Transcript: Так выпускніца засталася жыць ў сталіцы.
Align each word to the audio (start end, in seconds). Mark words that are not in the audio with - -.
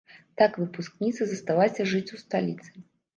Так 0.41 0.55
выпускніца 0.61 1.27
засталася 1.31 1.85
жыць 1.91 2.13
ў 2.17 2.23
сталіцы. 2.23 2.71